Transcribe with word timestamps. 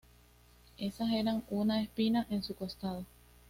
Esas 0.79 1.11
eran 1.11 1.43
una 1.51 1.79
espina 1.79 2.25
en 2.31 2.41
su 2.41 2.55
costado. 2.55 3.05